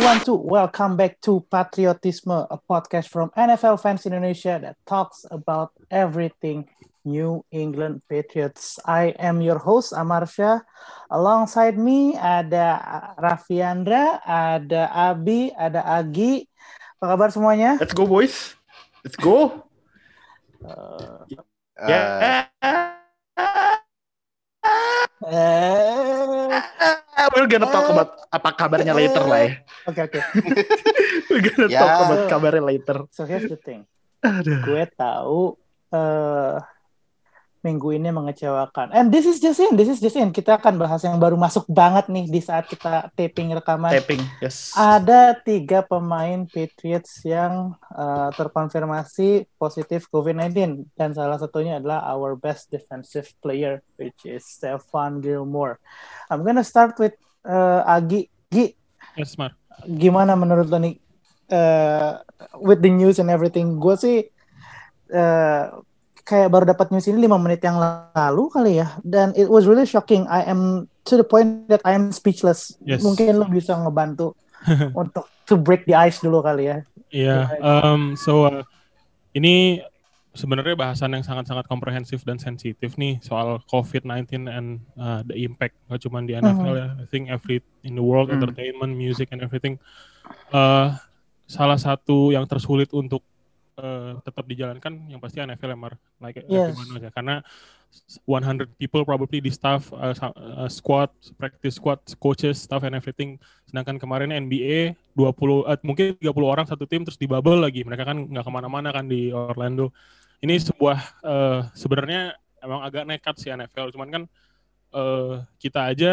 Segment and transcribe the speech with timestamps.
[0.00, 0.48] One, two, one, two.
[0.48, 6.64] Welcome back to Patriotisme, a podcast from NFL Fans Indonesia that talks about everything
[7.04, 8.80] New England Patriots.
[8.88, 10.64] I am your host, Amarsha.
[11.12, 12.80] Alongside me ada
[13.20, 16.48] Raffiandra, ada Abi, ada Agi.
[16.96, 17.76] Apa kabar semuanya?
[17.76, 18.56] Let's go, boys.
[19.04, 19.68] Let's go.
[20.64, 21.28] Uh,
[21.84, 22.48] Yeah.
[25.20, 26.56] Eh,
[27.36, 29.52] We're gonna talk about apa kabarnya later lah ya.
[29.84, 30.20] Oke oke.
[31.28, 31.80] We're gonna Ya.
[31.84, 33.04] talk about kabarnya later.
[33.12, 33.84] So here's the thing.
[34.24, 34.64] Aduh.
[34.64, 35.60] Gue tahu
[35.92, 36.56] eh
[37.60, 38.92] minggu ini mengecewakan.
[38.92, 40.32] And this is just in, this is just in.
[40.32, 43.92] Kita akan bahas yang baru masuk banget nih di saat kita taping rekaman.
[43.92, 44.72] Tapping, yes.
[44.74, 52.72] Ada tiga pemain Patriots yang eh, terkonfirmasi positif COVID-19 dan salah satunya adalah our best
[52.72, 55.76] defensive player which is Stefan Gilmore.
[56.32, 58.26] I'm gonna start with eh, Agi.
[58.50, 58.74] Gi,
[59.14, 59.54] Yes, Mar.
[59.86, 60.98] gimana menurut lo nih
[61.48, 62.12] eh,
[62.58, 63.78] with the news and everything?
[63.78, 64.16] Gue sih
[65.10, 65.64] eh,
[66.24, 69.86] kayak baru dapat news ini lima menit yang lalu kali ya, dan it was really
[69.86, 70.24] shocking.
[70.30, 72.76] I am to the point that I am speechless.
[72.84, 73.02] Yes.
[73.02, 74.36] Mungkin lo bisa ngebantu
[75.00, 76.78] untuk to break the ice dulu kali ya.
[77.10, 78.62] Iya, um, so uh,
[79.34, 79.82] ini
[80.30, 86.06] sebenarnya bahasan yang sangat-sangat komprehensif dan sensitif nih soal COVID-19 and uh, the impact nggak
[86.06, 86.88] cuma di NFL ya.
[87.02, 88.38] I think every in the world, Hmm.
[88.38, 89.82] entertainment, music and everything.
[90.54, 90.94] Uh,
[91.50, 93.26] salah satu yang tersulit untuk
[93.80, 95.94] uh, tetap dijalankan yang pasti NFL ya, Mar.
[96.20, 96.76] Like Yes.
[96.76, 97.12] everyone knows ya.
[97.12, 97.40] Karena
[98.28, 103.40] 100 people probably di staff, uh, uh, squad, practice squad, coaches, staff and everything.
[103.66, 107.82] Sedangkan kemarin NBA 20 eh, mungkin 30 orang satu tim terus di bubble lagi.
[107.82, 109.90] Mereka kan nggak ke mana-mana kan di Orlando.
[110.38, 113.90] Ini sebuah eh, sebenarnya emang agak nekat sih NFL.
[113.90, 114.22] Cuman kan
[114.94, 116.12] eh, kita aja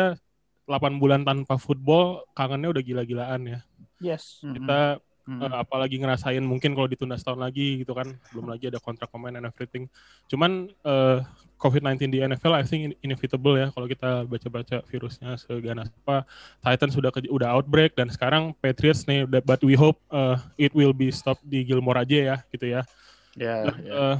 [0.65, 3.59] 8 bulan tanpa football kangennya udah gila-gilaan ya.
[4.01, 4.41] Yes.
[4.41, 5.01] Kita Hmm.
[5.27, 9.35] Eh, apalagi ngerasain mungkin kalau ditunda setahun lagi gitu kan belum lagi ada kontrak pemain
[9.35, 9.91] and everything
[10.25, 11.19] cuman eh,
[11.59, 16.23] COVID-19 di NFL I think in- inevitable ya kalau kita baca-baca virusnya seganas apa
[16.63, 20.95] Titans sudah ke, udah outbreak dan sekarang Patriots nih but- we hope eh, it will
[20.95, 22.87] be stop di Gilmore aja ya gitu ya
[23.35, 23.91] Ya, Dan, ya.
[23.91, 24.17] eh,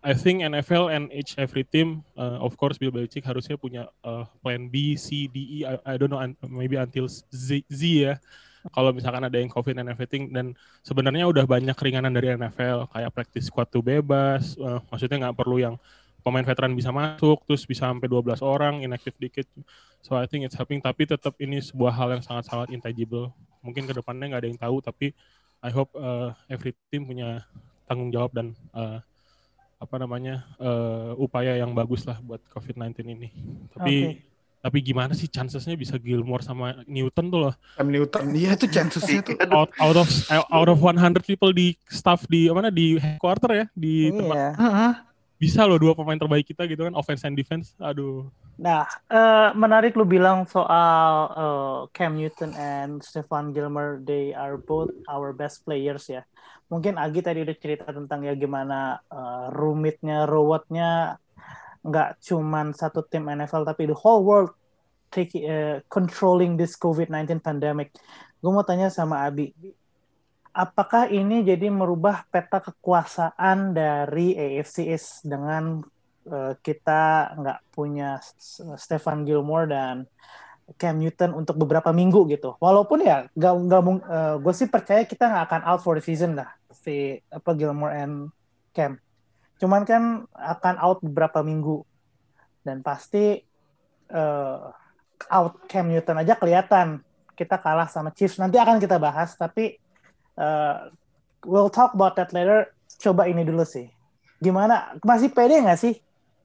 [0.00, 4.24] I think NFL and each every team, uh, of course Bill Belichick harusnya punya uh,
[4.40, 8.14] plan B, C, D, E, I, I don't know, un- maybe until Z, Z ya.
[8.68, 13.10] Kalau misalkan ada yang COVID and everything, dan sebenarnya udah banyak keringanan dari NFL, kayak
[13.14, 15.74] practice squad tuh bebas, uh, maksudnya nggak perlu yang
[16.26, 19.46] pemain veteran bisa masuk, terus bisa sampai 12 orang, inactive dikit.
[20.02, 23.32] So I think it's happening, tapi tetap ini sebuah hal yang sangat-sangat intangible.
[23.62, 25.14] Mungkin ke depannya nggak ada yang tahu, tapi
[25.58, 27.42] I hope uh, every team punya
[27.88, 29.02] tanggung jawab dan uh,
[29.78, 33.28] apa namanya uh, upaya yang bagus lah buat COVID-19 ini.
[33.70, 34.28] Tapi Oke.
[34.58, 38.34] Tapi gimana sih chancesnya bisa Gilmore sama Newton tuh loh Cam Newton.
[38.34, 39.38] Iya itu chancesnya tuh.
[39.54, 44.10] out, out of out of 100 people di staff di mana di headquarter ya di
[44.10, 44.50] tempat Iya.
[44.58, 44.92] Heeh.
[45.38, 47.78] bisa loh dua pemain terbaik kita gitu kan offense and defense.
[47.78, 48.26] Aduh.
[48.58, 54.90] Nah, eh, menarik lu bilang soal eh, Cam Newton and Stefan Gilmore, they are both
[55.06, 56.26] our best players ya.
[56.66, 61.22] Mungkin Agi tadi udah cerita tentang ya gimana eh, rumitnya, ruwetnya
[61.88, 64.52] nggak cuman satu tim NFL tapi the whole world
[65.08, 67.96] take, eh, controlling this COVID-19 pandemic.
[68.38, 69.50] Gue mau tanya sama Abi,
[70.52, 75.80] apakah ini jadi merubah peta kekuasaan dari AFC East dengan
[76.28, 78.20] eh, kita nggak punya
[78.76, 80.04] Stefan Gilmore dan
[80.76, 82.60] Cam Newton untuk beberapa minggu gitu.
[82.60, 86.04] Walaupun ya nggak nggak mung- eh, gue sih percaya kita nggak akan out for the
[86.04, 88.14] season lah si apa Gilmore and
[88.76, 89.00] Cam.
[89.58, 91.82] Cuman kan akan out beberapa minggu
[92.62, 93.42] dan pasti
[94.08, 94.64] eh,
[95.28, 97.02] out Cam Newton aja kelihatan
[97.34, 98.38] kita kalah sama Chiefs.
[98.38, 99.78] Nanti akan kita bahas tapi
[100.38, 100.78] eh,
[101.46, 102.70] we'll talk about that later.
[102.98, 103.90] Coba ini dulu sih.
[104.38, 104.94] Gimana?
[105.02, 105.98] Masih pede nggak sih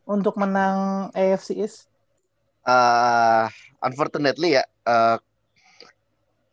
[0.06, 1.94] untuk menang AFC East?
[2.68, 3.46] uh,
[3.84, 5.18] unfortunately ya uh,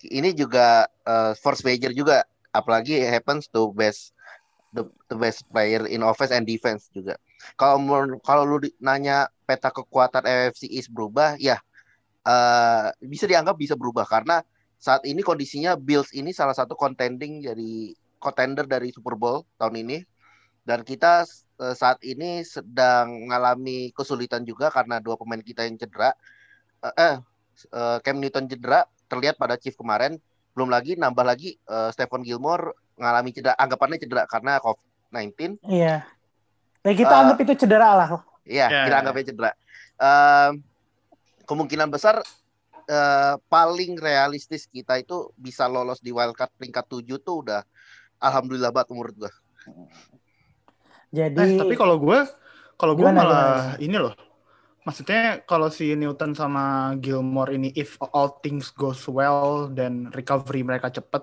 [0.07, 4.15] ini juga uh, force major juga apalagi happens to best
[4.73, 7.19] the, the best player in offense and defense juga
[7.57, 7.81] kalau
[8.23, 11.59] kalau lu nanya peta kekuatan AFC East berubah ya
[12.29, 14.45] uh, bisa dianggap bisa berubah karena
[14.81, 20.01] saat ini kondisinya Bills ini salah satu contending dari contender dari Super Bowl tahun ini
[20.65, 21.25] dan kita
[21.61, 26.13] eh, saat ini sedang mengalami kesulitan juga karena dua pemain kita yang cedera.
[26.85, 27.15] Eh, eh,
[27.75, 30.21] eh, Cam Newton cedera terlihat pada Chief kemarin.
[30.55, 35.57] Belum lagi nambah lagi eh, Stephen Gilmore mengalami cedera, anggapannya cedera karena COVID-19.
[35.65, 36.05] Iya.
[36.85, 38.09] Nah, kita Eh, anggap itu cedera lah.
[38.45, 38.83] Iya, Ya.
[38.85, 39.51] kita anggapnya cedera.
[39.97, 40.53] Em,
[41.49, 42.21] kemungkinan besar
[42.85, 47.63] eh, paling realistis kita itu bisa lolos di wildcard peringkat 7 tuh udah
[48.19, 49.33] alhamdulillah banget menurut gua.
[51.11, 52.19] Jadi Eh, tapi kalau gue,
[52.75, 54.15] kalau gue Gimana, malah ini loh.
[54.83, 60.89] Maksudnya kalau si Newton sama Gilmore ini if all things goes well dan recovery mereka
[60.89, 61.21] cepet,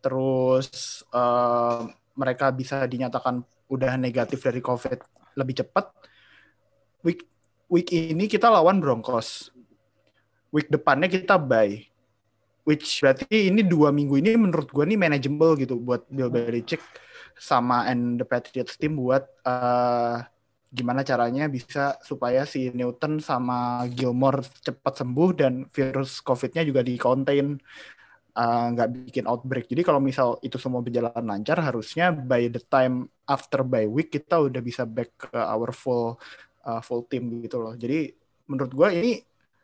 [0.00, 1.80] terus eh,
[2.16, 4.98] mereka bisa dinyatakan udah negatif dari COVID
[5.36, 5.92] lebih cepat.
[7.04, 7.22] Week
[7.68, 9.52] week ini kita lawan Broncos.
[10.54, 11.84] Week depannya kita bye.
[12.66, 16.82] Which berarti ini dua minggu ini menurut gue nih manageable gitu buat Bill Belichick
[17.38, 20.16] sama and the Patriots team buat eh,
[20.76, 26.98] gimana caranya bisa supaya si Newton sama Gilmore cepat sembuh dan virus COVID-nya juga di
[26.98, 27.54] contain
[28.36, 29.66] eh, nggak bikin outbreak.
[29.72, 34.38] Jadi kalau misal itu semua berjalan lancar, harusnya by the time after bye week kita
[34.38, 36.20] udah bisa back ke our full
[36.68, 37.74] uh, full team gitu loh.
[37.74, 38.12] Jadi
[38.50, 39.12] menurut gue ini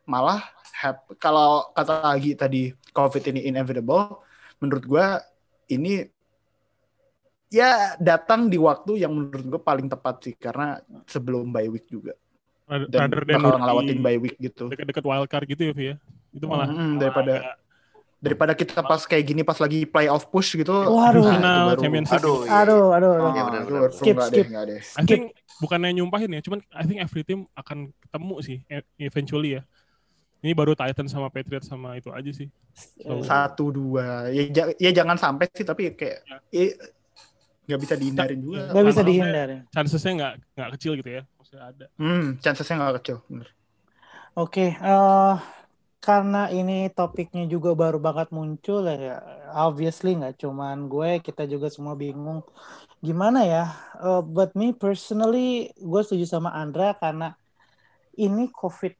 [0.03, 0.43] malah
[0.83, 2.61] hap- kalau kata Agi tadi
[2.91, 4.19] COVID ini inevitable,
[4.59, 5.05] menurut gue
[5.71, 6.03] ini
[7.53, 12.17] ya datang di waktu yang menurut gue paling tepat sih karena sebelum bye week juga
[12.89, 14.65] dan rather than bakal ngelawatin bye week gitu.
[14.71, 15.95] deket-deket wildcard gitu ya, Vi, ya.
[16.33, 17.55] Itu malah Mm, malah daripada agak
[18.23, 20.71] daripada kita pas kayak gini pas lagi playoff push gitu.
[20.71, 20.95] Waduh.
[20.95, 22.19] nah, itu final baru- championship.
[22.23, 22.51] Aduh, iya.
[22.63, 23.27] aduh aduh, aduh.
[23.27, 23.81] Ah, Iya, benar, benar.
[23.91, 24.45] Skip, skip.
[24.47, 24.79] deh, deh.
[24.79, 25.23] I think
[25.59, 29.67] bukannya nyumpahin ya, cuman I think every team akan ketemu sih e- eventually ya.
[30.39, 32.47] Ini baru Titan sama Patriots sama itu aja sih.
[32.99, 36.37] So, Satu dua ya, ja- ya jangan sampai sih tapi kayak Ya.
[36.49, 36.65] ya,
[37.63, 38.71] nggak bisa dihindarin juga.
[38.71, 39.55] Nggak bisa Lama-lama dihindari.
[39.71, 41.21] Chancesnya nggak nggak kecil gitu ya.
[41.39, 41.85] Maksudnya ada.
[41.95, 43.17] Hmm, chancesnya nggak kecil.
[43.27, 43.47] Bener.
[44.33, 45.35] Oke, eh,
[46.03, 49.23] karena ini topiknya juga baru banget muncul ya,
[49.55, 52.43] obviously nggak cuman gue, kita juga semua bingung
[52.99, 53.71] gimana ya.
[54.03, 57.39] Eh, but me personally, gue setuju sama Andra karena
[58.19, 58.93] ini COVID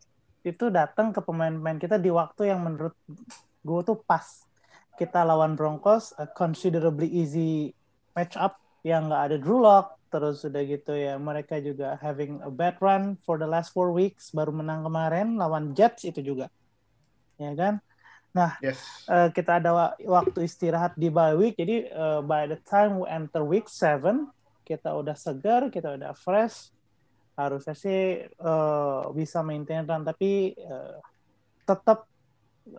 [0.48, 2.96] itu datang ke pemain-pemain kita di waktu yang menurut
[3.68, 4.24] gue tuh pas.
[4.96, 7.76] Kita lawan Broncos, a considerably easy
[8.16, 12.52] match up yang nggak ada Drew Lock, terus udah gitu ya mereka juga having a
[12.54, 16.54] bad run for the last four weeks, baru menang kemarin lawan Jets itu juga,
[17.38, 17.74] ya kan?
[18.66, 19.06] Yes.
[19.06, 23.06] Eh, kita ada wa- waktu istirahat di bye week, jadi eh, by the time we
[23.06, 24.26] enter week 7
[24.66, 26.74] kita udah segar, kita udah fresh,
[27.38, 30.98] harusnya sih eh, bisa maintain run, tapi eh,
[31.70, 32.10] tetap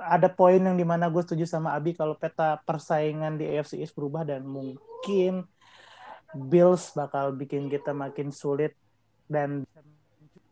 [0.01, 3.93] ada poin yang di mana gue setuju sama Abi kalau peta persaingan di AFC East
[3.93, 5.45] berubah dan mungkin
[6.35, 8.75] Bills bakal bikin kita makin sulit
[9.29, 9.69] dan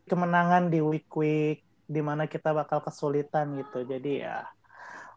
[0.07, 3.85] kemenangan di week-week di mana kita bakal kesulitan gitu.
[3.85, 4.49] Jadi ya,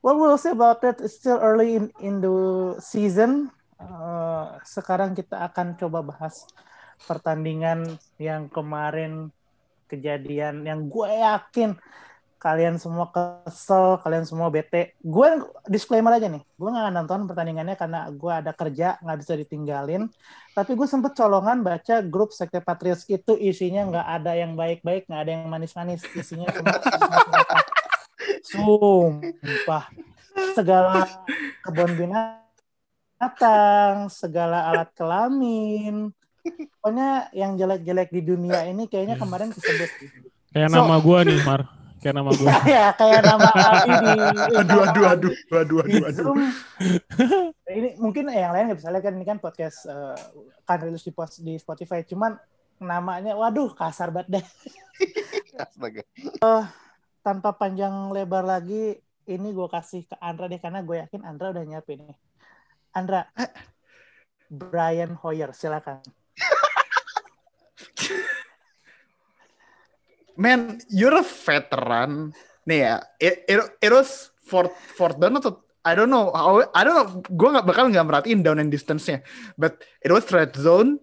[0.04, 1.00] well we'll see about that.
[1.00, 2.36] It's still early in in the
[2.84, 3.48] season.
[3.80, 6.44] Uh, sekarang kita akan coba bahas
[7.08, 9.32] pertandingan yang kemarin
[9.88, 11.76] kejadian yang gue yakin
[12.38, 14.94] kalian semua kesel, kalian semua bete.
[15.02, 20.12] Gue disclaimer aja nih, gue nggak nonton pertandingannya karena gue ada kerja, nggak bisa ditinggalin.
[20.54, 25.22] Tapi gue sempet colongan baca grup Sekte Patriots itu isinya nggak ada yang baik-baik, nggak
[25.26, 26.76] ada yang manis-manis, isinya cuma
[28.50, 29.90] sumpah
[30.54, 31.08] segala
[31.66, 32.36] kebun binatang,
[34.14, 36.14] segala alat kelamin.
[36.78, 39.90] Pokoknya yang jelek-jelek di dunia ini kayaknya kemarin kesebut.
[40.54, 41.85] Kayak So- nama gua nih, Mar.
[42.06, 42.54] Kayak nama gua.
[42.78, 43.50] ya kayak nama
[43.90, 44.14] di
[44.62, 46.36] Aduh, aduh, aduh, aduh, aduh, aduh.
[47.66, 50.14] Ini mungkin yang lain nggak bisa lihat kan ini kan podcast eh,
[50.70, 51.10] kan rilis di,
[51.42, 52.06] di Spotify.
[52.06, 52.38] Cuman
[52.78, 54.46] namanya waduh kasar banget deh.
[55.66, 56.06] Astaga.
[57.26, 61.66] tanpa panjang lebar lagi ini gue kasih ke Andra deh karena gue yakin Andra udah
[61.66, 62.18] nyiapin nih.
[62.94, 63.26] Andra.
[64.46, 66.06] Brian Hoyer silakan
[70.36, 72.36] Man, you're a veteran.
[72.66, 76.82] Nih ya, it, it, it was fourth, fourth down atau I don't know how I
[76.82, 77.10] don't know.
[77.30, 79.22] Gue nggak bakal nggak merhatiin down and distance-nya,
[79.54, 80.98] but it was red zone.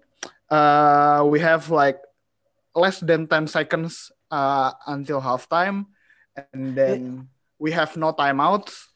[0.51, 2.03] Uh, we have like
[2.75, 5.87] less than 10 seconds uh, until halftime,
[6.51, 7.31] and then
[7.63, 8.91] we have no timeouts.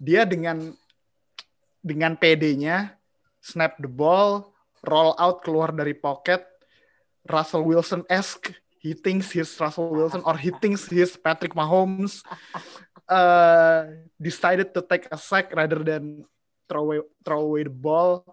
[0.00, 0.72] Dia dengan
[1.84, 2.96] dengan PD-nya
[3.44, 4.48] snap the ball,
[4.88, 6.40] roll out keluar dari pocket,
[7.28, 8.63] Russell Wilson-esque.
[8.84, 12.20] He thinks he's Russell Wilson or he thinks he's Patrick Mahomes.
[13.04, 16.24] Uh, decided to take a sack rather than
[16.64, 18.24] throw away, throw away the ball.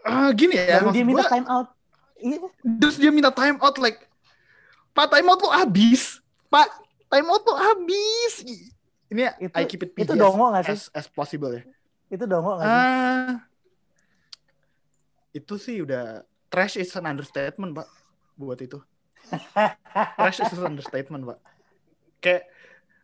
[0.00, 1.68] Ah, gini ya, baru dia minta gua, time out
[2.16, 2.38] Iya,
[2.80, 4.08] terus dia minta time out like,
[4.96, 6.64] Pak time out lo habis, Pak
[7.12, 8.40] time out lo habis.
[9.12, 10.76] Ini Itu- I keep it itu PG dongo nggak sih?
[10.80, 11.62] as, as possible ya.
[12.08, 12.72] itu dong nggak sih?
[12.72, 13.32] Ah,
[15.36, 17.88] itu sih udah trash is an understatement, Pak.
[18.40, 18.80] Buat itu.
[20.16, 21.38] Trash is understatement, Pak.
[22.22, 22.42] Kayak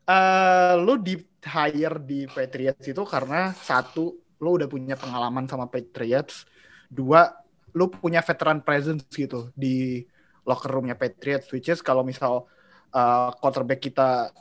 [0.02, 6.46] eh lu di hire di Patriots itu karena satu lu udah punya pengalaman sama Patriots,
[6.90, 7.30] dua
[7.72, 10.02] lu punya veteran presence gitu di
[10.42, 12.50] locker roomnya Patriots, which is kalau misal
[12.90, 14.34] uh, quarterback kita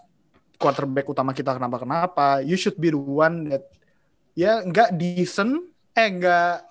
[0.58, 3.70] quarterback utama kita kenapa kenapa, you should be the one that
[4.34, 6.71] ya nggak decent, eh nggak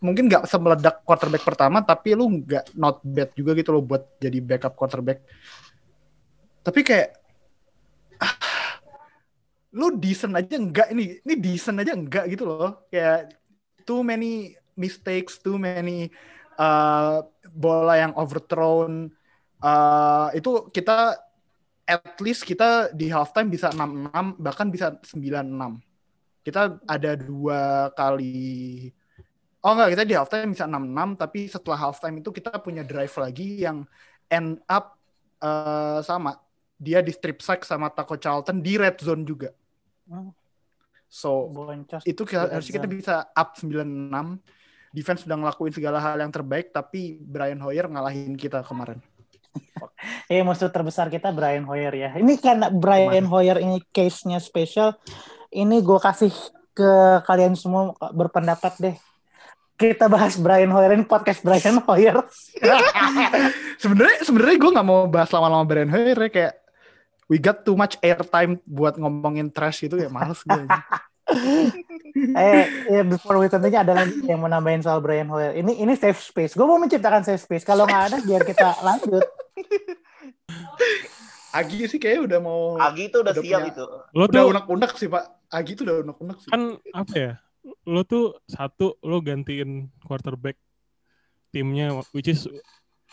[0.00, 4.38] mungkin nggak semeledak quarterback pertama, tapi lu nggak not bad juga gitu loh buat jadi
[4.42, 5.24] backup quarterback.
[6.60, 7.08] Tapi kayak
[8.20, 8.36] ah,
[9.78, 13.36] lu decent aja enggak ini ini decent aja enggak gitu loh kayak
[13.84, 16.08] too many mistakes too many
[16.56, 17.20] uh,
[17.52, 19.12] bola yang overthrown
[19.60, 21.16] uh, itu kita
[21.86, 25.78] at least kita di halftime bisa 6-6 bahkan bisa 9-6
[26.42, 28.90] kita ada dua kali
[29.66, 33.66] oh enggak kita di halftime bisa 6-6 tapi setelah halftime itu kita punya drive lagi
[33.66, 33.82] yang
[34.30, 34.94] end up
[35.42, 36.38] uh, sama
[36.78, 39.50] dia di strip sack sama Taco Charlton di red zone juga
[40.06, 40.30] Hmm,
[41.10, 42.06] so boncos.
[42.06, 44.38] itu kita, harusnya kita bisa up 96
[44.94, 49.02] defense sudah ngelakuin segala hal yang terbaik tapi Brian Hoyer ngalahin kita kemarin
[50.30, 52.10] Eh musuh terbesar kita Brian Hoyer ya.
[52.18, 54.98] Ini karena Brian Hoyer ini case-nya spesial.
[55.48, 56.32] Ini gue kasih
[56.76, 58.96] ke kalian semua berpendapat deh.
[59.76, 62.16] Kita bahas Brian Hoyer ini podcast Brian Hoyer.
[63.82, 66.54] sebenarnya sebenarnya gue nggak mau bahas lama-lama Brian Hoyer ya kayak
[67.28, 70.64] we got too much airtime buat ngomongin trash gitu ya males gue
[72.38, 75.52] eh, ya before we continue ada lagi yang mau nambahin soal Brian Hoyer.
[75.52, 76.56] Ini ini safe space.
[76.56, 77.66] Gue mau menciptakan safe space.
[77.66, 79.26] Kalau nggak ada, biar kita lanjut.
[81.56, 83.84] Agi sih kayaknya udah mau Agi itu udah, Udah siap punya- itu.
[84.12, 87.32] Lo udah tuh unek-unek sih pak Agi tuh udah unek-unek sih kan apa ya?
[87.86, 90.54] Lo tuh satu lo gantiin quarterback
[91.50, 92.46] timnya which is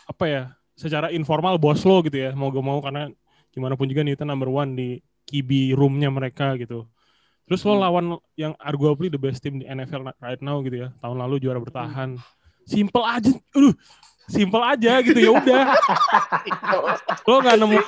[0.06, 0.42] apa ya?
[0.74, 2.30] Secara informal bos lo gitu ya.
[2.34, 3.10] Mau gak mau karena
[3.50, 4.88] gimana pun juga Newton number one di
[5.24, 6.86] QB roomnya mereka gitu.
[7.44, 7.82] Terus lo Hmm.
[7.84, 10.88] lawan yang arguably the best team di NFL right now gitu ya.
[10.98, 12.16] Tahun lalu juara bertahan.
[12.64, 13.28] Simple aja.
[13.52, 13.76] Aduh,
[14.24, 15.62] simple aja gitu ya udah.
[17.28, 17.78] lo nggak nemu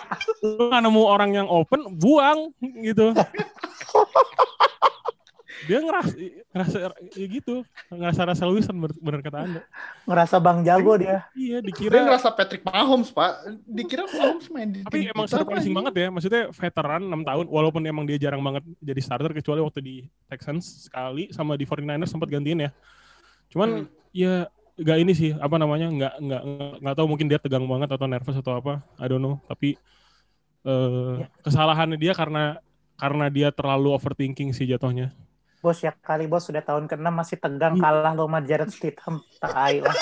[0.45, 2.53] lo nggak nemu orang yang open, buang
[2.85, 3.17] gitu.
[5.65, 6.13] Dia ngerasa
[6.53, 6.77] ngerasa
[7.17, 9.61] ya gitu, ngerasa rasa Wilson bener, bener kata anda.
[10.05, 11.25] Ngerasa Bang Jago dia.
[11.33, 13.41] Iya Dia dikira ngerasa Patrick Mahomes pak.
[13.65, 15.79] Dikira Mahomes main di tapi emang surprising Pak.
[15.81, 16.07] banget ya.
[16.13, 17.45] Maksudnya veteran 6 tahun.
[17.49, 19.95] Walaupun emang dia jarang banget jadi starter kecuali waktu di
[20.29, 22.71] Texans sekali sama di 49ers sempat gantiin ya.
[23.49, 23.89] Cuman Hmm.
[24.13, 24.35] ya
[24.77, 25.33] gak ini sih.
[25.33, 25.89] Apa namanya?
[25.89, 26.43] Nggak nggak
[26.85, 27.07] nggak- tahu.
[27.09, 28.85] Mungkin dia tegang banget atau nervous atau apa.
[29.01, 29.41] I don't know.
[29.47, 29.73] Tapi
[30.63, 31.27] eh, Ya.
[31.41, 32.59] kesalahannya dia karena
[32.97, 35.13] karena dia terlalu overthinking sih jatuhnya
[35.67, 37.83] Bos ya kali bos sudah tahun ke-6 masih tegang Iya.
[37.83, 39.19] kalah lo sama Jared Stidham.
[39.37, 39.91] Tai lah.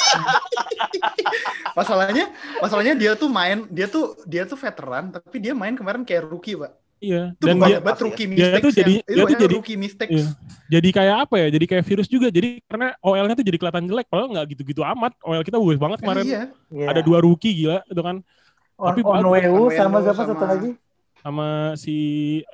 [1.75, 2.25] Masalahnya
[2.61, 6.55] Masalahnya dia tuh main Dia tuh Dia tuh veteran Tapi dia main kemarin kayak rookie
[6.55, 9.41] pak iya Itu dan dia banget rookie dia mistakes tuh jadi- yang, dia itu tuh
[9.43, 10.27] jadi- rookie mistakes Iya.
[10.71, 14.07] jadi kayak apa ya jadi kayak virus juga jadi karena OL-nya tuh jadi kelihatan jelek
[14.07, 16.87] padahal nggak gitu-gitu amat OL kita bagus banget kemarin iya Iya.
[16.89, 18.17] ada dua rookie gila itu kan
[18.75, 19.21] On, tapi on bagus.
[19.21, 20.71] Weu Onwenu sama siapa satu lagi?
[21.19, 21.95] sama si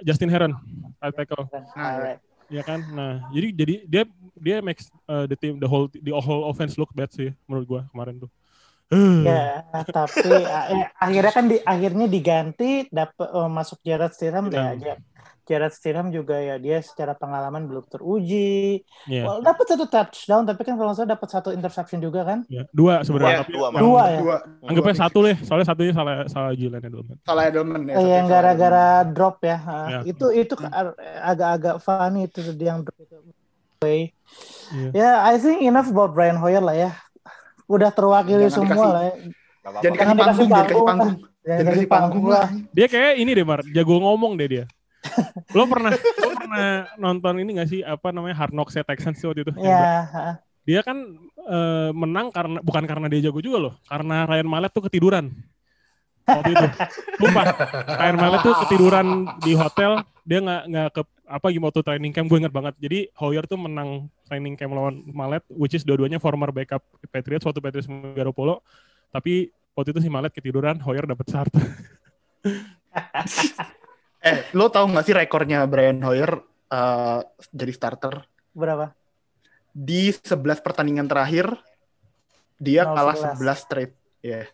[0.01, 0.53] Justin Heron
[0.97, 2.19] right tackle Alright.
[2.51, 4.03] Ya kan nah jadi jadi dia
[4.37, 7.83] dia makes uh, the team the whole the whole offense look bad sih menurut gua
[7.95, 8.31] kemarin tuh
[9.23, 14.75] Ya, tapi eh, akhirnya kan di akhirnya diganti dapat masuk Jared Stidham ya.
[14.75, 14.95] Ya.
[15.51, 18.87] Ja- Jared Stidham juga ya dia secara pengalaman belum teruji.
[19.05, 22.39] Iya, Well, dapat satu touchdown tapi kan kalau salah dapat satu interception juga kan?
[22.47, 22.71] iya.
[22.71, 24.19] dua sebenarnya Dua, tapi dua, yang- Dua ya?
[24.21, 28.07] dua, anggapnya dua satu deh soalnya satunya salah salah Julian Edelman Salah Edelman ya Eh,
[28.09, 29.59] yang gara-gara drop ya.
[29.61, 29.99] Ah, Ya.
[30.07, 33.17] Itu itu ka- agak-agak funny itu yang drop itu.
[33.83, 34.89] Iya.
[34.93, 36.91] Ya, I think enough about Brian Hoyer lah ya.
[37.67, 39.15] Udah terwakili Jangan semua dikasih- lah ya.
[39.83, 41.15] Jangan dikasih panggung Jangan dikasih panggung.
[41.17, 44.65] kasih dikasih panggung lah dia kayak ini deh Mar jago ngomong deh dia
[45.57, 46.69] lo pernah lo pernah
[47.01, 47.81] nonton ini gak sih?
[47.81, 48.37] Apa namanya?
[48.37, 49.53] Hard Knocks Texans waktu itu.
[49.57, 50.35] Yang Ya, ah.
[50.65, 50.97] dia kan
[51.49, 53.75] eh, menang karena bukan karena dia jago juga loh.
[53.89, 55.33] Karena Ryan Mallet tuh ketiduran.
[56.29, 56.67] Waktu itu.
[57.25, 57.43] Lupa.
[57.97, 59.07] Ryan Mallet tuh ketiduran
[59.41, 60.05] di hotel.
[60.29, 62.27] Dia nggak nggak ke apa gimana waktu training camp.
[62.29, 62.75] Gue inget banget.
[62.79, 67.61] Jadi Hoyer tuh menang training camp lawan Mallet which is dua-duanya former backup Patriots waktu
[67.65, 68.61] Patriots Garoppolo.
[69.11, 71.51] Tapi waktu itu si Mallet ketiduran Hoyer dapet start
[74.21, 76.37] Eh lo tau gak sih rekornya Brian Hoyer
[76.69, 78.15] eh, Jadi starter
[78.53, 78.93] berapa?
[79.71, 81.49] Di 11 pertandingan terakhir
[82.61, 82.93] Dia 0-11.
[82.93, 84.45] kalah 11 straight Ya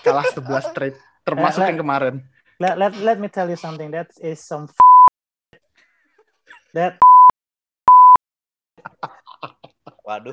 [0.00, 2.14] Kalah 11 straight Termasuk Eh, yang kemarin
[2.56, 3.90] Let, let, let me tell you something.
[3.90, 4.78] That is some f-
[6.70, 6.94] that
[10.06, 10.30] Waduh.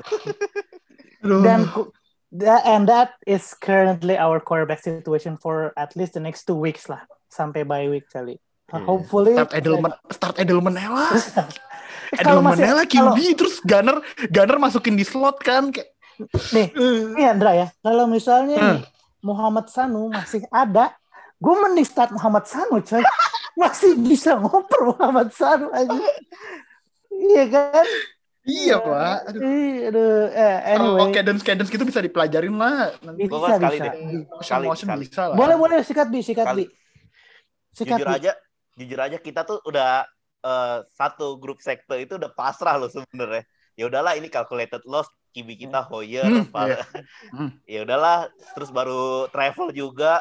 [1.26, 1.42] Aduh.
[1.42, 1.90] dan ku-
[2.30, 6.86] that, and that is currently our quarterback situation for at least the next two weeks
[6.86, 8.38] lah sampai bye week kali.
[8.72, 8.84] Iya.
[8.84, 11.10] hopefully Start Edelman, start Edelman lah.
[12.16, 13.96] kalau Edelman masih lah kalau QB terus Gunner
[14.26, 15.90] Gunner masukin di slot kan kayak
[16.52, 17.00] nih eh.
[17.12, 18.70] Nih Andra ya, kalau misalnya Hmm.
[18.76, 18.82] nih,
[19.20, 20.92] Muhammad Sanu masih ada,
[21.36, 23.00] gue mending start Muhammad Sanu coy.
[23.52, 25.92] Masih bisa ngoper Muhammad Sanu aja.
[27.10, 27.86] Iya kan?
[28.42, 29.16] Iya pak.
[29.28, 29.40] Aduh.
[29.42, 30.12] Ih, aduh.
[30.30, 32.92] Eh, Kalau anyway, cadence cadence gitu bisa dipelajarin lah.
[33.00, 33.84] Nanti bisa Gua sekali bisa.
[33.84, 33.92] deh.
[33.92, 35.00] motion Sekali, motion sekali.
[35.02, 35.36] bisa lah.
[35.36, 36.64] Boleh boleh sikat bi, sikat Kali.
[36.64, 36.72] bi.
[37.70, 38.16] Sikat jujur bi.
[38.16, 38.32] aja
[38.78, 40.04] jujur aja kita tuh udah
[40.40, 43.44] eh, satu grup sektor itu udah pasrah loh sebenarnya.
[43.78, 46.82] Ya udahlah ini calculated loss kibi kita Hoyer Hmm, para-
[47.36, 47.54] Hmm.
[47.64, 48.26] ya udahlah
[48.58, 50.20] terus baru travel juga.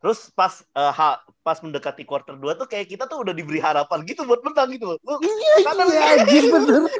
[0.00, 4.04] Terus pas eh, ha- pas mendekati quarter 2 tuh kayak kita tuh udah diberi harapan
[4.04, 4.98] gitu buat menang gitu loh.
[5.00, 6.84] Lu Iya, iya, anjir bener.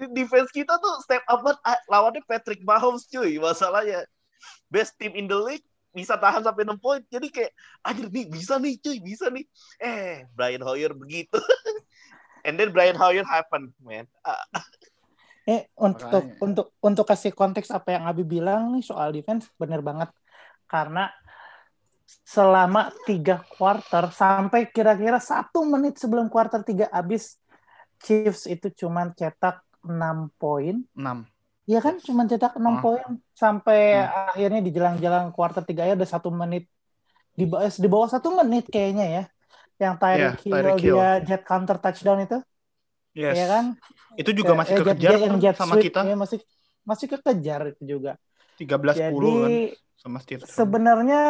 [0.16, 1.58] Defense kita tuh step up banget.
[1.66, 4.06] Ah, lawannya Patrick Mahomes cuy masalahnya.
[4.72, 7.02] Best team in the league bisa tahan sampai 6 poin.
[7.10, 9.44] Jadi kayak anjir nih bisa nih cuy bisa nih.
[9.82, 11.36] Eh Brian Hoyer begitu.
[12.46, 14.06] And then Brian Hoyer happen man.
[15.48, 16.36] Eh, untuk Makanya.
[16.46, 20.12] untuk untuk kasih konteks apa yang Abi bilang nih soal defense bener banget.
[20.68, 21.10] Karena
[22.22, 27.40] selama tiga quarter sampai kira-kira satu menit sebelum quarter tiga habis
[28.00, 30.80] Chiefs itu cuman cetak 6 poin.
[30.94, 31.26] Enam.
[31.70, 32.82] Iya kan cuma cetak 6 Ah.
[32.82, 34.34] poin sampai Hmm.
[34.34, 36.66] akhirnya di jelang-jelang quarter 3 ya udah satu menit
[37.30, 39.22] di bawah di bawah satu menit kayaknya ya
[39.78, 42.38] yang Tyreek Iya, Hill dia jet counter touchdown itu
[43.14, 43.38] Yes.
[43.38, 43.64] ya kan
[44.18, 46.00] Itu juga masih Eh, kekejar jet- kan jet sama sweep, kita.
[46.02, 46.38] ya, masih
[46.82, 48.12] masih kekejar itu juga
[48.58, 49.50] 13-10 kan
[49.94, 50.42] sama Steve.
[50.42, 51.22] sebenarnya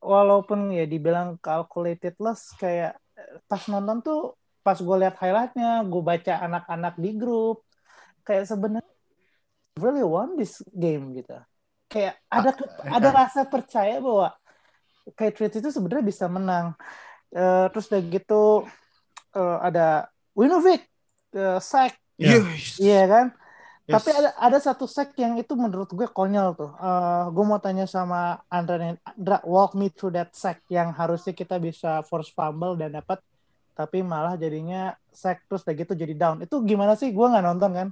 [0.00, 4.20] walaupun ya dibilang calculated loss kayak eh, pas nonton tuh
[4.62, 7.66] pas gue lihat highlightnya gue baca anak-anak di grup
[8.22, 8.91] kayak sebenarnya
[9.80, 11.36] really want this game gitu
[11.88, 14.32] kayak ada Ah, ada rasa percaya bahwa
[15.18, 16.76] Patriots itu sebenarnya bisa menang
[17.32, 18.68] Eh, terus udah gitu
[19.36, 20.84] eh, ada Winovich
[21.36, 22.78] eh, sack Yes.
[22.80, 23.26] iya kan
[23.88, 24.00] Yes.
[24.00, 26.70] tapi ada ada satu sack yang itu menurut gue konyol tuh.
[26.80, 31.32] Eh gue mau tanya sama Andra nih, Andra, walk me through that sack yang harusnya
[31.36, 33.18] kita bisa force fumble dan dapat,
[33.78, 36.36] tapi malah jadinya sack terus udah gitu jadi down.
[36.46, 37.10] Itu gimana sih?
[37.16, 37.88] Gue nggak nonton kan?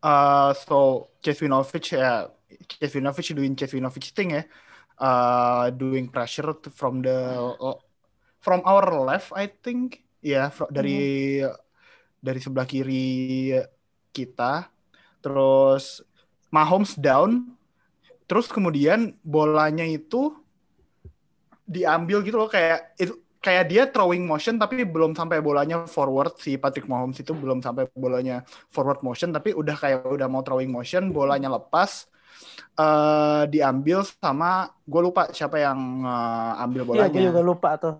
[0.00, 2.32] Uh, so Chase Winovich ya,
[2.66, 4.42] Chase Winovich doing Chase Winovich thing ya,
[4.96, 7.36] uh, doing pressure to- from the
[8.40, 11.44] from our left I think, ya fro- dari
[12.16, 13.52] dari sebelah kiri
[14.12, 14.72] kita,
[15.20, 16.00] terus
[16.48, 17.52] Mahomes down,
[18.26, 20.34] terus kemudian bolanya itu
[21.62, 26.60] diambil gitu loh kayak itu kayak dia throwing motion tapi belum sampai bolanya forward si
[26.60, 31.08] Patrick Mahomes itu belum sampai bolanya forward motion tapi udah kayak udah mau throwing motion
[31.08, 32.04] bolanya lepas
[32.72, 37.10] eh diambil sama gue lupa siapa yang eh, ambil Iya, bolanya.
[37.10, 37.94] gue juga lupa tuh.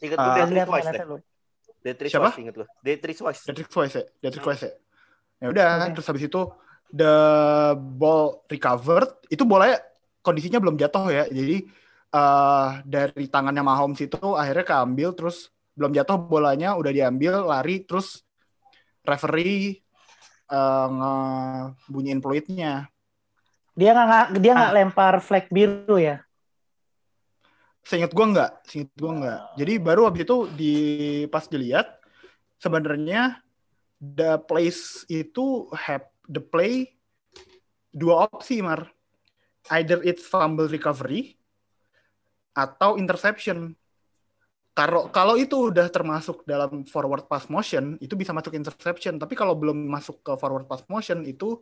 [0.00, 0.24] ingat Ah.
[0.24, 1.00] gue Detrick Lihat Wise deh.
[2.08, 2.28] Siapa?
[2.30, 3.40] Wise inget gue Detrick Wise.
[3.42, 4.30] Ya?
[4.42, 4.72] Wise ya?
[5.40, 6.42] Ya udah terus habis itu
[6.90, 7.14] the
[7.96, 9.78] ball recovered itu bolanya
[10.20, 11.64] kondisinya belum jatuh ya jadi
[12.10, 18.26] eh dari tangannya Mahomes itu akhirnya keambil terus belum jatuh bolanya udah diambil lari terus
[19.06, 19.78] referee
[20.50, 22.90] eh ngebunyiin peluitnya
[23.70, 24.56] Dia nggak nggak- dia Ah.
[24.58, 26.20] nggak lempar flag biru ya?
[27.80, 29.40] Seingat gua nggak, seingat gua nggak.
[29.56, 30.74] Jadi baru habis itu di
[31.32, 31.96] pas dilihat
[32.60, 33.40] sebenarnya
[33.96, 36.92] the place itu have the play
[37.88, 38.84] dua opsi mar.
[39.72, 41.39] Either it's fumble recovery
[42.54, 43.74] atau interception.
[44.70, 49.18] Kalau kalau itu udah termasuk dalam forward pass motion, itu bisa masuk interception.
[49.18, 51.58] Tapi kalau belum masuk ke forward pass motion itu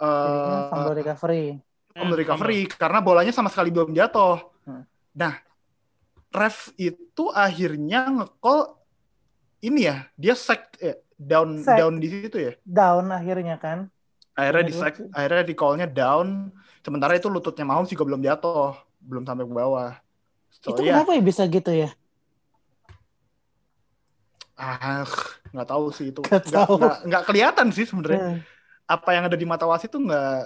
[0.00, 1.60] eh, fumble recovery.
[1.92, 4.40] fumble recovery karena bolanya sama sekali belum jatuh.
[4.66, 4.82] Hmm.
[5.14, 5.36] Nah,
[6.32, 8.80] ref itu akhirnya nge-call
[9.60, 11.76] ini ya, dia sack eh, down Sack.
[11.76, 12.52] down di situ ya.
[12.64, 13.92] Down akhirnya kan?
[14.32, 16.48] Akhirnya di sack, akhirnya di call-nya down.
[16.80, 18.72] Sementara itu lututnya Mahomes juga belum jatuh,
[19.04, 19.92] belum sampai ke bawah.
[20.58, 21.90] So itu ya, kenapa ya bisa gitu ya?
[24.60, 25.08] ah,
[25.56, 26.20] nggak tahu sih itu.
[27.08, 28.20] Nggak kelihatan sih sebenarnya.
[28.20, 28.36] Eh,
[28.90, 30.36] Apa yang ada di mata wasit itu nggak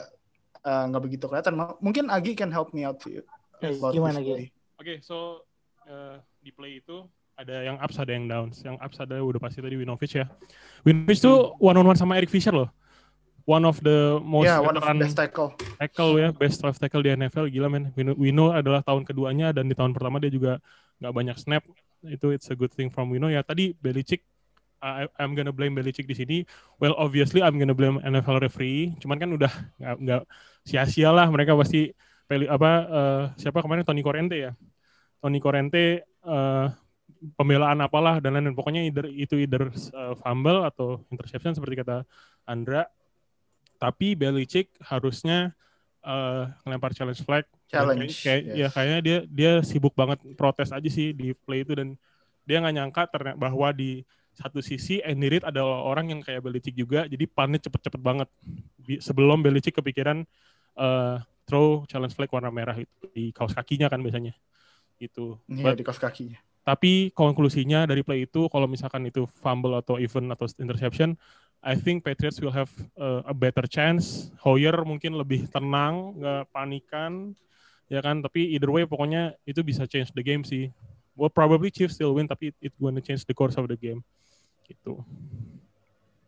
[0.63, 1.55] nggak begitu kelihatan.
[1.83, 3.19] Mungkin Agi can help me out sih.
[3.59, 4.55] Eh, about gimana play.
[4.79, 5.43] Oke, so
[5.89, 8.63] uh, di play itu ada yang ups, ada yang downs.
[8.63, 10.31] Yang ups ada udah pasti tadi Winovich ya.
[10.87, 12.71] Winovich tuh one on one sama Eric Fisher loh.
[13.45, 15.53] One of the most Ya, one of the best tackle.
[15.77, 17.93] tackle ya, best left tackle di NFL gila men.
[17.93, 20.61] Wino, Wino adalah tahun keduanya dan di tahun pertama dia juga
[21.01, 21.63] nggak banyak snap.
[22.05, 23.45] Itu it's a good thing from Wino ya.
[23.45, 24.25] Tadi Belichick
[24.85, 26.37] I, I'm gonna blame Belichick di sini.
[26.81, 28.97] Well, obviously I'm gonna blame NFL referee.
[29.01, 30.23] Cuman kan udah nggak
[30.65, 31.93] sia-sia lah mereka pasti
[32.25, 34.53] peli, apa eh, siapa kemarin Tony Corrente ya
[35.21, 36.67] Tony Corrente eh,
[37.37, 42.05] pembelaan apalah dan lain-lain pokoknya either, itu either uh, fumble atau interception seperti kata
[42.45, 42.85] Andra
[43.85, 45.53] tapi Belichick harusnya
[46.01, 47.45] uh, ngelempar challenge flag.
[47.69, 48.57] Challenge, kayak yes.
[48.57, 51.77] ya kayaknya dia dia sibuk banget protes aja sih di play itu.
[51.77, 52.01] Dan
[52.49, 54.01] dia nggak nyangka ternyata bahwa di
[54.33, 57.05] satu sisi Andy Reid adalah orang yang kayak Belichick juga.
[57.05, 58.29] Jadi pannya cepet-cepet banget.
[59.05, 60.25] Sebelum Belichick kepikiran
[60.81, 64.33] uh, throw challenge flag warna merah itu di kaos kakinya kan biasanya.
[64.97, 65.37] Gitu.
[65.53, 66.41] Iya di kaos kakinya.
[66.65, 71.13] tapi konklusinya dari play itu kalau misalkan itu fumble atau even atau interception
[71.65, 72.69] I think Patriots will have
[73.01, 74.29] uh, a better chance.
[74.45, 77.33] Hoyer mungkin lebih tenang, nggak panikan,
[77.89, 78.21] ya kan.
[78.21, 80.69] Tapi either way pokoknya itu bisa change the game sih.
[81.17, 84.05] Well, probably Chiefs still win, tapi it, it gonna change the course of the game.
[84.69, 85.01] Gitu.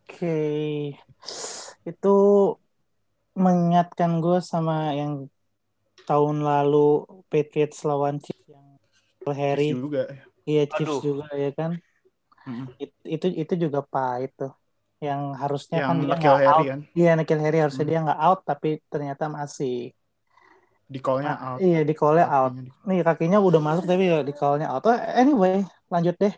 [0.07, 0.41] Oke,
[1.85, 2.17] itu
[3.37, 5.29] mengingatkan gue sama yang
[6.09, 8.65] tahun lalu Patriots lawan Chiefs yang
[9.37, 10.09] Harry, juga.
[10.49, 11.05] iya Chiefs Aduh.
[11.05, 11.77] juga ya kan.
[12.47, 12.65] Mm.
[12.81, 14.55] It- itu itu juga pahit tuh.
[14.97, 16.65] Yang harusnya Yang kan dia nggak Harry out.
[16.65, 16.79] kan.
[16.97, 17.91] Iya, Nakil Harry harusnya Hmm.
[17.93, 19.93] dia nggak out, tapi ternyata masih.
[20.87, 21.59] Di call-nya out.
[21.59, 22.53] Iya, di call-nya out.
[22.55, 24.87] Di- Nih kakinya udah masuk tapi ya di call-nya out.
[24.87, 26.33] Oh, anyway, lanjut deh.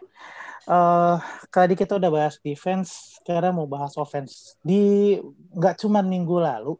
[0.69, 1.15] Eh
[1.49, 4.57] tadi kita udah bahas defense, sekarang mau bahas offense.
[4.59, 5.15] Di
[5.53, 6.75] nggak cuma minggu lalu,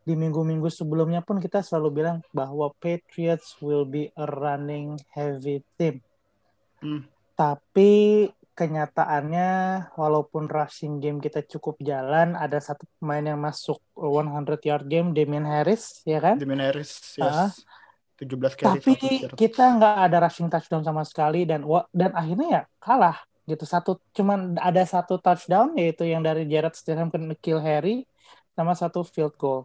[0.00, 6.00] di minggu-minggu sebelumnya pun kita selalu bilang bahwa Patriots will be a running heavy team.
[6.80, 7.04] Hmm.
[7.36, 9.48] Tapi kenyataannya
[9.96, 15.46] walaupun rushing game kita cukup jalan, ada satu pemain yang masuk 100 yard game, Damian
[15.46, 16.36] Harris, ya kan?
[16.36, 17.64] Damian Harris, yes.
[18.20, 19.36] 17 carry, Tapi 100 yard.
[19.40, 23.16] kita nggak ada rushing touchdown sama sekali dan dan akhirnya ya kalah
[23.48, 23.64] gitu.
[23.64, 28.04] Satu cuman ada satu touchdown yaitu yang dari Jared Stidham ke Nikhil Harry
[28.52, 29.64] sama satu field goal.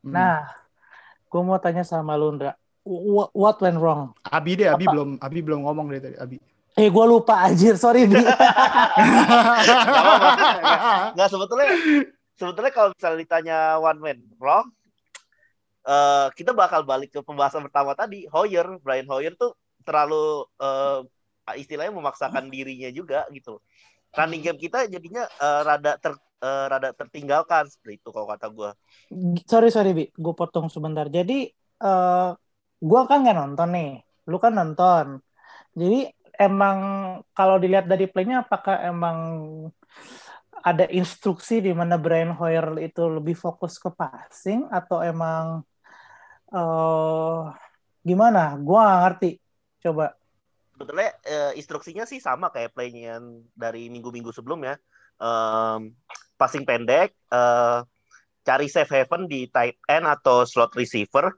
[0.00, 0.16] Hmm.
[0.16, 0.48] Nah,
[1.28, 2.56] gue mau tanya sama lu, Ndra.
[2.88, 4.16] Wh- What went wrong?
[4.24, 4.92] Abi deh, Abi apa?
[4.96, 6.38] belum Abi belum ngomong dari tadi, Abi.
[6.78, 8.06] Eh, gue lupa anjir, sorry.
[8.06, 8.14] Bi.
[11.18, 11.68] Nggak sebetulnya
[12.38, 14.70] sebetulnya kalau misalnya ditanya one man wrong,
[15.82, 18.30] eh, kita bakal balik ke pembahasan pertama tadi.
[18.30, 21.02] Hoyer, Brian Hoyer tuh terlalu eh,
[21.58, 23.58] istilahnya memaksakan dirinya juga gitu.
[24.14, 28.70] Running game kita jadinya eh, rada ter eh, rada tertinggalkan seperti itu kalau kata gue.
[29.50, 30.04] sorry, sorry, Bi.
[30.14, 31.10] Gue potong sebentar.
[31.10, 31.50] Jadi,
[31.82, 32.30] eh
[32.78, 33.90] gue kan nggak nonton nih.
[34.30, 35.18] Lu kan nonton.
[35.78, 36.78] Jadi, emang
[37.34, 39.18] kalau dilihat dari playnya, apakah emang
[40.62, 45.62] ada instruksi di mana Brian Hoyer itu lebih fokus ke passing atau emang
[46.48, 47.42] eh
[48.06, 48.56] gimana?
[48.56, 49.30] Gua nggak ngerti.
[49.82, 50.14] Coba.
[50.74, 53.18] Sebetulnya eh, instruksinya sih sama kayak playnya
[53.52, 54.78] dari minggu-minggu sebelumnya.
[55.18, 55.90] Em,
[56.38, 57.78] passing pendek, eh,
[58.46, 61.34] cari safe haven di tight end atau slot receiver,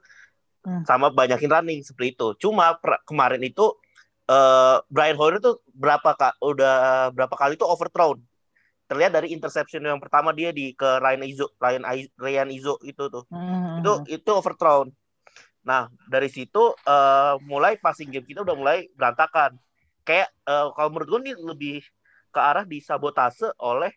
[0.61, 0.85] Hmm.
[0.85, 2.37] sama banyakin running seperti itu.
[2.37, 3.80] Cuma per- kemarin itu
[4.31, 8.19] eh, Brian Hoyer tuh berapa kak udah berapa kali tuh overthrown.
[8.87, 11.83] Terlihat dari interception yang pertama dia di ke Ryan Izo, Ryan,
[12.19, 13.79] Ryan Izo itu tuh Hmm.
[13.79, 14.91] itu itu overthrown.
[15.63, 19.55] Nah dari situ eh, mulai passing game kita udah mulai berantakan.
[20.03, 21.77] Kayak eh, kalau menurut gue ini lebih
[22.31, 23.91] ke arah disabotase oleh